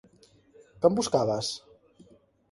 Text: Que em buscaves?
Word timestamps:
Que 0.85 0.89
em 0.89 0.95
buscaves? 0.99 1.51